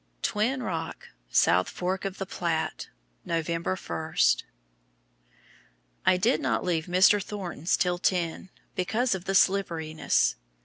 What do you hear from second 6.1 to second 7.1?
did not leave